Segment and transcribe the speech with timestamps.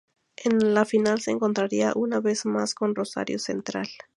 [0.43, 3.87] En la final se encontraría una vez más con Rosario Central.